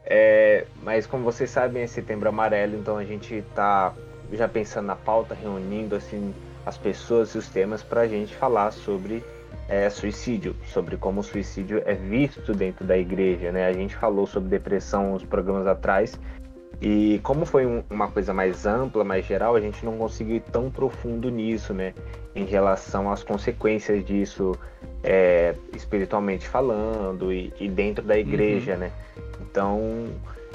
É, 0.05 0.65
mas 0.83 1.07
como 1.07 1.25
vocês 1.25 1.51
sabem, 1.51 1.83
é 1.83 1.87
setembro 1.87 2.29
amarelo, 2.29 2.77
então 2.77 2.97
a 2.97 3.05
gente 3.05 3.43
tá 3.55 3.93
já 4.33 4.49
pensando 4.49 4.87
na 4.87 4.97
pauta, 4.97 5.35
reunindo 5.35 5.97
assim 5.97 6.33
as 6.65 6.79
pessoas 6.79 7.35
e 7.35 7.39
os 7.39 7.49
temas 7.49 7.83
pra 7.83 8.07
gente 8.07 8.35
falar 8.35 8.71
sobre 8.71 9.25
é, 9.69 9.89
suicídio, 9.91 10.57
sobre 10.65 10.97
como 10.97 11.21
o 11.21 11.23
suicídio 11.23 11.83
é 11.85 11.95
visto 11.95 12.55
dentro 12.55 12.85
da 12.85 12.97
igreja, 12.97 13.53
né? 13.53 13.67
A 13.67 13.73
gente 13.73 13.95
falou 13.95 14.27
sobre 14.27 14.49
depressão 14.49 15.13
uns 15.15 15.25
programas 15.25 15.67
atrás 15.67 16.19
e 16.81 17.21
como 17.23 17.45
foi 17.45 17.67
um- 17.67 17.83
uma 17.91 18.09
coisa 18.09 18.33
mais 18.33 18.65
ampla, 18.65 19.03
mais 19.05 19.27
geral, 19.27 19.57
a 19.57 19.61
gente 19.61 19.85
não 19.85 19.99
conseguiu 19.99 20.37
ir 20.37 20.43
tão 20.53 20.71
profundo 20.71 21.29
nisso, 21.31 21.75
né? 21.75 21.93
Em 22.35 22.45
relação 22.45 23.11
às 23.11 23.23
consequências 23.23 24.05
disso 24.05 24.53
é, 25.03 25.55
espiritualmente 25.75 26.49
falando 26.49 27.33
e, 27.33 27.53
e 27.61 27.69
dentro 27.69 28.05
da 28.05 28.17
igreja, 28.19 28.77
né? 28.77 28.91
Então, 29.41 30.07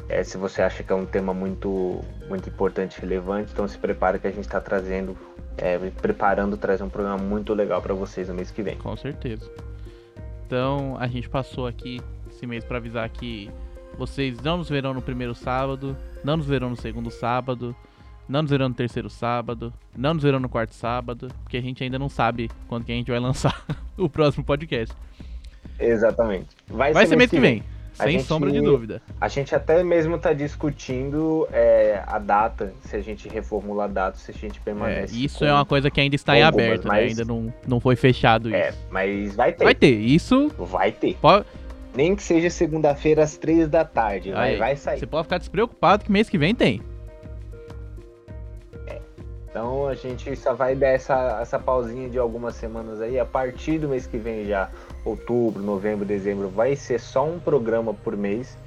é, 0.10 0.24
se 0.24 0.38
você 0.38 0.62
acha 0.62 0.84
que 0.84 0.92
é 0.92 0.96
um 0.96 1.06
tema 1.06 1.34
muito, 1.34 2.00
muito 2.28 2.50
importante 2.50 2.98
e 2.98 3.02
relevante, 3.02 3.52
então 3.54 3.68
se 3.68 3.78
prepara 3.78 4.18
que 4.20 4.28
a 4.28 4.32
gente 4.32 4.46
está 4.46 4.60
trazendo, 4.60 5.16
é, 5.58 5.78
preparando 6.02 6.58
trazer 6.58 6.84
um 6.84 6.90
programa 6.90 7.18
muito 7.18 7.54
legal 7.54 7.82
para 7.82 7.94
vocês 7.94 8.28
no 8.28 8.34
mês 8.34 8.52
que 8.52 8.62
vem. 8.62 8.78
com 8.78 8.96
certeza. 8.96 9.50
Então, 10.46 10.96
a 11.00 11.08
gente 11.08 11.30
passou 11.30 11.68
aqui 11.68 12.02
esse 12.30 12.46
mês 12.46 12.64
pra 12.64 12.78
avisar 12.78 13.08
que 13.10 13.50
vocês 13.98 14.40
não 14.42 14.58
nos 14.58 14.70
verão 14.70 14.94
no 14.94 15.02
primeiro 15.02 15.34
sábado, 15.34 15.96
não 16.24 16.38
nos 16.38 16.46
verão 16.46 16.70
no 16.70 16.76
segundo 16.76 17.10
sábado, 17.10 17.76
não 18.28 18.42
nos 18.42 18.52
verão 18.52 18.70
no 18.70 18.76
terceiro 18.76 19.10
sábado, 19.10 19.74
não 19.96 20.14
nos 20.14 20.24
verão 20.24 20.40
no 20.40 20.50
quarto 20.50 20.74
sábado, 20.74 21.28
porque 21.44 21.58
a 21.58 21.62
gente 21.62 21.84
ainda 21.84 22.00
não 22.00 22.10
sabe 22.10 22.50
quando 22.68 22.86
que 22.86 22.92
a 22.92 22.96
gente 22.96 23.12
vai 23.12 23.20
lançar 23.20 23.66
o 23.98 24.10
próximo 24.10 24.44
podcast. 24.44 24.96
Exatamente. 25.80 26.48
Vai, 26.68 26.94
Vai 26.94 27.06
ser 27.06 27.16
mês 27.16 27.30
que 27.30 27.40
vem, 27.40 27.60
A 27.60 27.73
sem 27.94 28.12
gente- 28.14 28.24
sombra 28.24 28.52
de 28.52 28.60
dúvida. 28.62 29.02
A 29.22 29.28
gente 29.28 29.54
até 29.56 29.84
mesmo 29.84 30.16
está 30.16 30.34
discutindo 30.34 31.48
é, 31.52 32.02
a 32.08 32.18
data, 32.20 32.74
se 32.86 32.96
a 32.96 33.02
gente 33.02 33.28
reformula 33.30 33.86
a 33.86 33.88
data, 33.88 34.18
se 34.18 34.32
a 34.32 34.34
gente 34.34 34.60
É, 34.60 34.62
permanece. 34.64 35.16
isso 35.16 35.40
com- 35.40 35.46
é 35.46 35.54
uma 35.54 35.66
coisa 35.66 35.90
que 35.92 36.00
ainda 36.02 36.16
está 36.16 36.38
em 36.38 36.44
aberto, 36.44 36.84
né? 36.86 36.90
mas- 36.92 37.10
Ainda 37.12 37.26
não, 37.26 37.54
não 37.68 37.80
foi 37.80 37.96
fechado 37.96 38.48
isso. 38.50 38.56
É, 38.58 38.74
mas 38.90 39.36
vai 39.36 39.52
ter. 39.54 39.64
Vai 39.64 39.76
ter, 39.76 39.92
isso 39.92 40.50
Vai 40.58 40.92
ter. 40.92 41.16
pode, 41.22 41.46
Nem 41.96 42.16
que 42.16 42.24
seja 42.24 42.50
segunda-feira 42.50 43.22
às 43.22 43.38
três 43.38 43.68
da 43.70 43.86
tarde, 43.86 44.34
Aí, 44.34 44.58
vai 44.58 44.76
sair. 44.76 44.98
você 44.98 45.06
pode 45.06 45.26
ficar 45.26 45.38
despreocupado 45.38 46.04
que 46.04 46.12
mês 46.12 46.28
que 46.28 46.40
vem 46.40 46.56
tem. 46.56 46.82
Então 49.54 49.88
a 49.88 49.94
gente 49.94 50.36
só 50.36 50.56
vai 50.56 50.74
dar 50.76 50.88
essa, 50.88 51.38
essa 51.40 51.60
pausinha 51.60 52.10
de 52.10 52.18
algumas 52.18 52.56
semanas 52.56 53.00
aí. 53.00 53.20
A 53.20 53.26
partir 53.26 53.78
do 53.78 53.88
mês 53.88 54.08
que 54.08 54.18
vem 54.18 54.48
já, 54.48 54.72
outubro, 55.06 55.62
novembro, 55.62 56.04
dezembro, 56.04 56.50
vai 56.50 56.76
ser 56.76 57.00
só 57.00 57.24
um 57.24 57.38
programa 57.40 57.94
por 57.94 58.18
mês. 58.18 58.58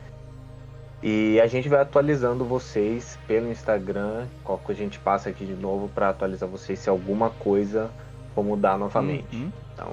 E 1.03 1.41
a 1.41 1.47
gente 1.49 1.69
vai 1.69 1.81
atualizando 1.81 2.45
vocês 2.45 3.19
pelo 3.27 3.51
Instagram. 3.51 4.27
Qual 4.45 4.59
que 4.59 4.71
a 4.71 4.75
gente 4.77 5.01
passa 5.01 5.29
aqui 5.29 5.45
de 5.45 5.55
novo 5.55 5.89
para 5.89 6.11
atualizar 6.11 6.49
vocês 6.49 6.79
se 6.79 6.89
alguma 6.89 7.31
coisa 7.31 7.91
for 8.33 8.45
mudar 8.45 8.79
novamente. 8.79 9.35
Uhum. 9.35 9.51
Então, 9.75 9.93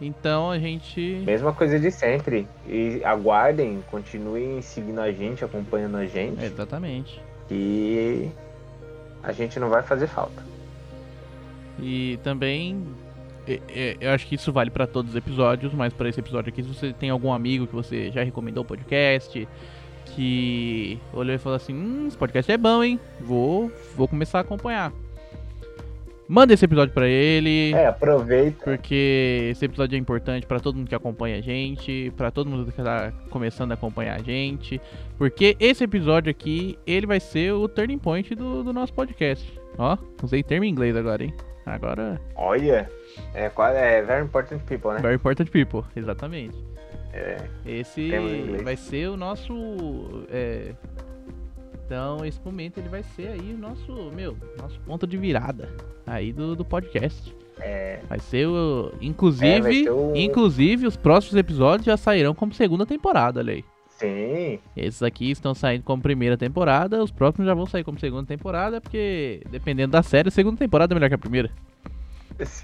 Então 0.00 0.50
a 0.50 0.58
gente. 0.58 1.22
mesma 1.24 1.52
coisa 1.52 1.78
de 1.78 1.92
sempre. 1.92 2.48
E 2.66 3.00
aguardem, 3.04 3.80
continuem 3.92 4.60
seguindo 4.60 5.00
a 5.00 5.12
gente, 5.12 5.44
acompanhando 5.44 5.98
a 5.98 6.04
gente. 6.04 6.44
Exatamente. 6.44 7.22
E 7.48 8.28
a 9.22 9.32
gente 9.32 9.58
não 9.58 9.68
vai 9.68 9.82
fazer 9.82 10.06
falta. 10.06 10.42
E 11.78 12.18
também. 12.22 12.84
é, 13.46 13.60
é, 13.68 13.96
Eu 14.00 14.10
acho 14.10 14.26
que 14.26 14.34
isso 14.34 14.52
vale 14.52 14.70
pra 14.70 14.86
todos 14.86 15.12
os 15.12 15.16
episódios, 15.16 15.72
mas 15.72 15.92
pra 15.92 16.08
esse 16.08 16.20
episódio 16.20 16.50
aqui, 16.50 16.62
se 16.62 16.68
você 16.68 16.92
tem 16.92 17.10
algum 17.10 17.32
amigo 17.32 17.66
que 17.66 17.74
você 17.74 18.10
já 18.10 18.22
recomendou 18.22 18.62
o 18.62 18.66
podcast, 18.66 19.48
que 20.06 20.98
olhou 21.12 21.34
e 21.34 21.38
falou 21.38 21.56
assim: 21.56 21.74
Hum, 21.74 22.06
esse 22.08 22.16
podcast 22.16 22.50
é 22.50 22.56
bom, 22.56 22.82
hein? 22.82 23.00
Vou, 23.20 23.70
vou 23.96 24.06
começar 24.08 24.38
a 24.38 24.40
acompanhar. 24.42 24.92
Manda 26.28 26.54
esse 26.54 26.64
episódio 26.64 26.94
pra 26.94 27.06
ele. 27.06 27.72
É, 27.74 27.86
aproveita. 27.86 28.64
Porque 28.64 29.48
esse 29.50 29.64
episódio 29.64 29.96
é 29.96 29.98
importante 29.98 30.46
pra 30.46 30.60
todo 30.60 30.76
mundo 30.76 30.88
que 30.88 30.94
acompanha 30.94 31.36
a 31.38 31.40
gente, 31.40 32.12
pra 32.16 32.30
todo 32.30 32.48
mundo 32.48 32.70
que 32.70 32.82
tá 32.82 33.12
começando 33.30 33.72
a 33.72 33.74
acompanhar 33.74 34.18
a 34.18 34.22
gente, 34.22 34.80
porque 35.18 35.56
esse 35.60 35.84
episódio 35.84 36.30
aqui, 36.30 36.78
ele 36.86 37.06
vai 37.06 37.20
ser 37.20 37.52
o 37.52 37.68
turning 37.68 37.98
point 37.98 38.34
do, 38.34 38.62
do 38.62 38.72
nosso 38.72 38.92
podcast. 38.94 39.60
Ó, 39.76 39.96
usei 40.22 40.42
termo 40.42 40.64
em 40.64 40.70
inglês 40.70 40.96
agora, 40.96 41.24
hein? 41.24 41.34
Agora, 41.64 42.20
Olha, 42.34 42.88
é, 43.34 43.44
é 43.44 44.02
very 44.02 44.24
important 44.24 44.60
people, 44.64 44.92
né? 44.92 45.00
very 45.00 45.14
important 45.14 45.50
people, 45.50 45.82
exatamente. 45.94 46.56
É, 47.12 47.36
Esse 47.66 48.10
vai 48.64 48.74
ser 48.76 49.08
o 49.08 49.16
nosso. 49.16 50.24
é, 50.30 50.72
Então, 51.86 52.24
esse 52.24 52.40
momento 52.44 52.78
ele 52.78 52.88
vai 52.88 53.02
ser 53.02 53.28
aí 53.28 53.52
o 53.54 53.58
nosso, 53.58 54.10
meu, 54.14 54.36
nosso 54.58 54.78
ponto 54.80 55.06
de 55.06 55.16
virada 55.16 55.68
aí 56.06 56.32
do, 56.32 56.54
do 56.56 56.64
podcast. 56.64 57.34
é, 57.60 58.00
Vai 58.08 58.18
ser 58.18 58.46
o. 58.48 58.92
Inclusive, 59.00 59.46
É, 59.48 59.60
vai 59.60 59.72
ser 59.84 59.90
o- 59.90 60.12
inclusive, 60.16 60.86
os 60.86 60.96
próximos 60.96 61.36
episódios 61.36 61.84
já 61.86 61.96
sairão 61.96 62.34
como 62.34 62.54
segunda 62.54 62.86
temporada, 62.86 63.40
olha 63.40 63.54
aí. 63.54 63.64
sim, 63.88 64.58
Esses 64.76 65.02
aqui 65.02 65.30
estão 65.30 65.54
saindo 65.54 65.82
como 65.84 66.02
primeira 66.02 66.36
temporada, 66.36 67.02
os 67.04 67.10
próximos 67.10 67.46
já 67.46 67.54
vão 67.54 67.66
sair 67.66 67.84
como 67.84 68.00
segunda 68.00 68.26
temporada, 68.26 68.80
porque 68.80 69.42
dependendo 69.50 69.92
da 69.92 70.02
série, 70.02 70.28
a 70.28 70.32
segunda 70.32 70.56
temporada 70.56 70.92
é 70.92 70.94
melhor 70.94 71.08
que 71.08 71.14
a 71.14 71.18
primeira. 71.18 71.50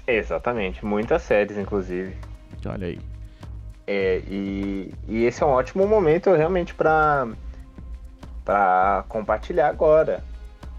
exatamente. 0.07 0.83
Muitas 0.83 1.21
séries, 1.21 1.57
inclusive. 1.57 2.13
Olha 2.65 2.87
aí. 2.87 2.99
É, 3.87 4.21
e, 4.29 4.91
e 5.07 5.23
esse 5.25 5.41
é 5.41 5.45
um 5.45 5.49
ótimo 5.49 5.87
momento 5.87 6.31
realmente 6.33 6.73
para 6.75 7.27
para 8.49 9.03
compartilhar 9.07 9.67
agora, 9.67 10.23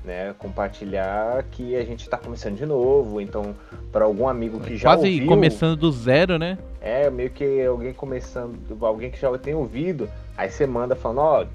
né? 0.04 0.34
Compartilhar 0.40 1.44
que 1.52 1.76
a 1.76 1.84
gente 1.84 2.02
está 2.02 2.16
começando 2.18 2.56
de 2.56 2.66
novo, 2.66 3.20
então 3.20 3.54
para 3.92 4.04
algum 4.04 4.26
amigo 4.26 4.58
que 4.58 4.76
já 4.76 4.88
Quase 4.88 5.06
ouviu, 5.06 5.28
começando 5.28 5.76
do 5.76 5.92
zero, 5.92 6.36
né? 6.36 6.58
é 6.80 7.08
meio 7.08 7.30
que 7.30 7.64
alguém 7.64 7.92
começando, 7.92 8.58
alguém 8.84 9.08
que 9.08 9.20
já 9.20 9.38
tem 9.38 9.54
ouvido, 9.54 10.10
aí 10.36 10.50
você 10.50 10.66
manda 10.66 10.96
falando, 10.96 11.20
ó, 11.20 11.46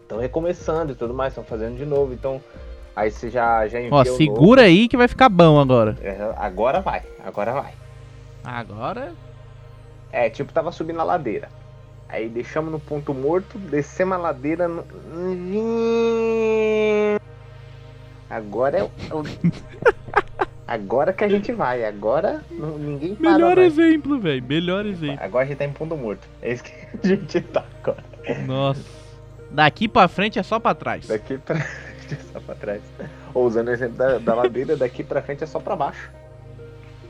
estão 0.00 0.18
recomeçando 0.20 0.92
e 0.92 0.94
tudo 0.94 1.12
mais, 1.12 1.32
estão 1.32 1.42
fazendo 1.42 1.76
de 1.76 1.84
novo, 1.84 2.14
então 2.14 2.40
aí 2.94 3.10
você 3.10 3.28
já 3.28 3.66
já 3.66 3.80
envia 3.80 3.92
Ó, 3.92 4.04
segura 4.04 4.62
aí 4.62 4.86
que 4.86 4.96
vai 4.96 5.08
ficar 5.08 5.28
bom 5.28 5.58
agora. 5.58 5.96
É, 6.00 6.34
agora 6.36 6.80
vai, 6.80 7.02
agora 7.24 7.52
vai. 7.52 7.72
Agora. 8.44 9.12
É, 10.12 10.30
tipo, 10.30 10.52
tava 10.52 10.70
subindo 10.70 11.00
a 11.00 11.04
ladeira. 11.04 11.48
Aí 12.12 12.28
deixamos 12.28 12.70
no 12.70 12.78
ponto 12.78 13.14
morto, 13.14 13.56
descemos 13.58 14.18
a 14.18 14.20
ladeira. 14.20 14.68
No... 14.68 14.84
Agora 18.28 18.78
é 18.78 18.82
o. 18.84 18.90
Agora 20.68 21.12
que 21.12 21.24
a 21.24 21.28
gente 21.28 21.52
vai, 21.52 21.84
agora 21.84 22.42
não- 22.50 22.78
ninguém 22.78 23.14
para 23.14 23.32
Melhor 23.32 23.56
mais. 23.56 23.76
exemplo, 23.76 24.18
velho. 24.18 24.42
Melhor 24.42 24.86
exemplo. 24.86 25.18
Agora 25.22 25.44
a 25.44 25.48
gente 25.48 25.58
tá 25.58 25.64
em 25.66 25.72
fundo 25.74 25.94
morto. 25.96 26.26
É 26.40 26.52
isso 26.52 26.64
que 26.64 26.72
a 27.02 27.06
gente 27.06 27.40
tá 27.42 27.62
agora. 27.82 28.02
Nossa. 28.46 28.80
Daqui 29.50 29.86
pra 29.86 30.08
frente 30.08 30.38
é 30.38 30.42
só 30.42 30.58
pra 30.58 30.74
trás. 30.74 31.06
Daqui 31.08 31.36
pra 31.36 31.56
frente 31.56 32.14
é 32.14 32.32
só 32.32 32.40
pra 32.40 32.54
trás. 32.54 32.80
Ou 33.34 33.44
usando 33.46 33.68
o 33.68 33.70
exemplo 33.72 33.96
da, 33.98 34.16
da 34.18 34.34
ladeira, 34.34 34.74
daqui 34.76 35.02
pra 35.04 35.20
frente 35.20 35.44
é 35.44 35.46
só 35.46 35.58
pra 35.60 35.76
baixo. 35.76 36.10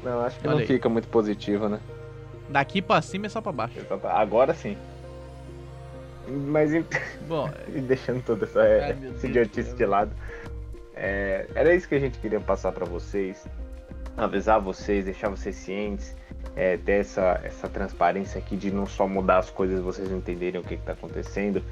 Não, 0.03 0.23
acho 0.23 0.41
que 0.41 0.47
Olha 0.49 0.55
não 0.55 0.61
aí. 0.63 0.67
fica 0.67 0.89
muito 0.89 1.07
positivo, 1.07 1.69
né? 1.69 1.79
Daqui 2.49 2.83
pra 2.83 3.01
cima 3.01 3.27
é 3.27 3.29
só 3.29 3.41
pra 3.41 3.53
baixo. 3.53 3.75
É 3.79 3.87
Agora 4.09 4.55
sim. 4.55 4.77
Mas 6.29 6.71
Bom, 7.29 7.51
deixando 7.87 8.23
toda 8.25 8.45
essa, 8.45 8.61
Ai, 8.61 8.97
idiotice 9.23 9.75
de 9.75 9.85
lado. 9.85 10.13
é, 10.95 11.47
era 11.55 11.75
isso 11.75 11.89
que 11.89 11.95
a 11.95 12.01
gente 12.01 12.19
queria 12.19 12.41
passar 12.41 12.73
pra 12.73 12.85
vocês. 12.85 13.47
Avisar 14.17 14.61
vocês, 14.61 15.05
deixar 15.05 15.29
vocês 15.31 15.57
cientes. 15.57 16.15
é, 16.55 16.77
ter 16.77 17.01
essa, 17.01 17.41
essa 17.45 17.69
transparência 17.69 18.39
aqui 18.39 18.57
de 18.57 18.71
não 18.71 18.85
só 18.87 19.07
mudar 19.09 19.39
as 19.39 19.51
coisas 19.51 19.81
vocês 19.81 20.11
entenderem 20.11 20.61
o 20.61 20.65
que, 20.65 20.77
que 20.77 20.83
tá 20.83 20.93
acontecendo. 20.93 21.63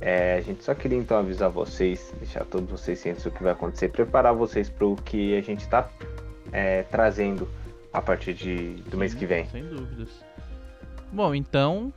É, 0.00 0.34
a 0.36 0.40
gente 0.40 0.64
só 0.64 0.74
queria 0.74 0.98
então 0.98 1.16
avisar 1.18 1.50
vocês, 1.50 2.12
deixar 2.18 2.44
todos 2.44 2.68
vocês 2.70 2.98
cientes 2.98 3.22
do 3.24 3.30
que 3.30 3.42
vai 3.42 3.52
acontecer, 3.52 3.88
preparar 3.90 4.34
vocês 4.34 4.68
para 4.68 4.86
o 4.86 4.96
que 4.96 5.36
a 5.36 5.40
gente 5.40 5.68
tá 5.68 5.88
é, 6.52 6.82
trazendo 6.84 7.48
a 7.92 8.02
partir 8.02 8.34
de, 8.34 8.74
do 8.90 8.96
mês 8.96 9.14
que 9.14 9.24
vem. 9.24 9.46
sem 9.48 9.62
dúvidas. 9.64 10.08
Bom, 11.12 11.34
então. 11.34 11.92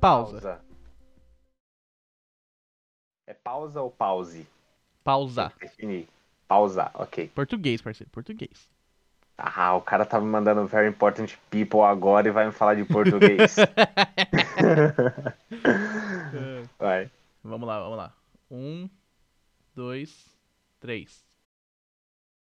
Pausa. 0.00 0.60
É 3.28 3.34
pausa 3.34 3.82
ou 3.82 3.90
pause? 3.90 4.46
Pausar. 5.04 5.52
Definir. 5.60 6.08
Pausar, 6.48 6.90
ok. 6.94 7.28
Português, 7.34 7.82
parceiro. 7.82 8.10
Português. 8.10 8.70
Ah, 9.36 9.74
o 9.76 9.82
cara 9.82 10.06
tá 10.06 10.18
me 10.18 10.26
mandando 10.26 10.66
very 10.66 10.88
important 10.88 11.36
people 11.50 11.82
agora 11.82 12.26
e 12.26 12.30
vai 12.30 12.46
me 12.46 12.52
falar 12.52 12.74
de 12.76 12.86
português. 12.86 13.54
vai. 16.80 17.10
Vamos 17.44 17.68
lá, 17.68 17.80
vamos 17.80 17.98
lá. 17.98 18.14
Um, 18.50 18.88
dois, 19.74 20.34
três. 20.80 21.27